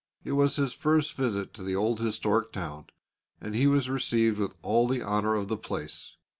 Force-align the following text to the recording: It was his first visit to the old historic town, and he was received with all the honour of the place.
It 0.23 0.31
was 0.31 0.55
his 0.55 0.73
first 0.73 1.13
visit 1.13 1.53
to 1.53 1.61
the 1.61 1.75
old 1.75 1.99
historic 1.99 2.51
town, 2.51 2.87
and 3.39 3.53
he 3.53 3.67
was 3.67 3.87
received 3.87 4.39
with 4.39 4.55
all 4.63 4.87
the 4.87 5.03
honour 5.03 5.35
of 5.35 5.47
the 5.47 5.57
place. 5.57 6.15